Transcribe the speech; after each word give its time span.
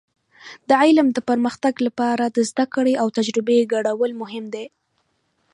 د 0.67 0.69
علم 0.81 1.07
د 1.13 1.19
پرمختګ 1.29 1.73
لپاره 1.87 2.23
د 2.29 2.37
زده 2.49 2.65
کړې 2.73 2.93
او 3.01 3.07
تجربې 3.17 3.59
ګډول 3.73 4.11
مهم 4.21 4.45
دي. 4.53 4.65